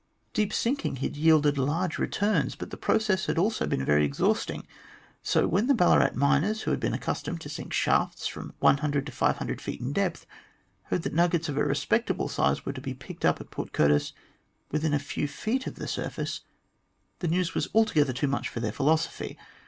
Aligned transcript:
Deep 0.33 0.51
sinking 0.51 0.95
had 0.95 1.15
yielded 1.15 1.59
large 1.59 1.99
returns, 1.99 2.55
but 2.55 2.71
the 2.71 2.75
process 2.75 3.27
had 3.27 3.37
also 3.37 3.67
been 3.67 3.85
very 3.85 4.03
exhausting. 4.03 4.65
So 5.21 5.47
when 5.47 5.67
the 5.67 5.75
Ballarat 5.75 6.15
miners, 6.15 6.63
who 6.63 6.71
had 6.71 6.79
been 6.79 6.95
accustomed 6.95 7.39
to 7.41 7.49
sink 7.49 7.71
shafts 7.71 8.25
from 8.25 8.55
100 8.61 9.05
to 9.05 9.11
500 9.11 9.61
feet 9.61 9.79
in 9.79 9.93
depth, 9.93 10.25
heard 10.85 11.03
that 11.03 11.13
nuggets 11.13 11.49
of 11.49 11.57
a 11.57 11.63
respectable 11.63 12.29
size 12.29 12.65
were 12.65 12.73
to 12.73 12.81
be 12.81 12.95
picked 12.95 13.23
up 13.25 13.37
tit 13.37 13.51
Port 13.51 13.73
Curtis 13.73 14.13
within 14.71 14.95
a 14.95 14.97
few 14.97 15.27
feet 15.27 15.67
of 15.67 15.75
the 15.75 15.87
surface, 15.87 16.41
the 17.19 17.27
news 17.27 17.53
was 17.53 17.67
altogether 17.71 18.11
too 18.11 18.25
much 18.27 18.49
for 18.49 18.59
their 18.59 18.71
philosophy. 18.71 19.37